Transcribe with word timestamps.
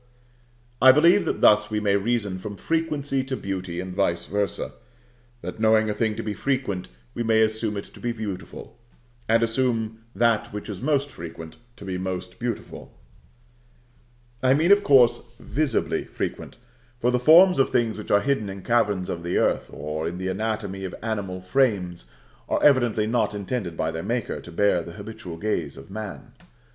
I 0.81 0.91
believe 0.91 1.25
that 1.25 1.41
thus 1.41 1.69
we 1.69 1.79
may 1.79 1.95
reason 1.95 2.39
from 2.39 2.55
Frequency 2.57 3.23
to 3.23 3.37
Beauty 3.37 3.79
and 3.79 3.93
vice 3.93 4.25
versâ; 4.25 4.71
that 5.41 5.59
knowing 5.59 5.91
a 5.91 5.93
thing 5.93 6.15
to 6.15 6.23
be 6.23 6.33
frequent, 6.33 6.89
we 7.13 7.21
may 7.21 7.43
assume 7.43 7.77
it 7.77 7.83
to 7.83 7.99
be 7.99 8.11
beautiful; 8.11 8.79
and 9.29 9.43
assume 9.43 9.99
that 10.15 10.51
which 10.51 10.69
is 10.69 10.81
most 10.81 11.11
frequent 11.11 11.57
to 11.77 11.85
be 11.85 11.99
most 11.99 12.39
beautiful: 12.39 12.91
I 14.41 14.55
mean, 14.55 14.71
of 14.71 14.83
course, 14.83 15.21
visibly 15.39 16.05
frequent; 16.05 16.55
for 16.97 17.11
the 17.11 17.19
forms 17.19 17.59
of 17.59 17.69
things 17.69 17.99
which 17.99 18.09
are 18.09 18.21
hidden 18.21 18.49
in 18.49 18.63
caverns 18.63 19.07
of 19.07 19.21
the 19.21 19.37
earth, 19.37 19.69
or 19.71 20.07
in 20.07 20.17
the 20.17 20.29
anatomy 20.29 20.83
of 20.83 20.95
animal 21.03 21.41
frames, 21.41 22.09
are 22.49 22.63
evidently 22.63 23.05
not 23.05 23.35
intended 23.35 23.77
by 23.77 23.91
their 23.91 24.01
Maker 24.01 24.41
to 24.41 24.51
bear 24.51 24.81
the 24.81 24.93
habitual 24.93 25.37
gaze 25.37 25.77
of 25.77 25.91
man. 25.91 26.33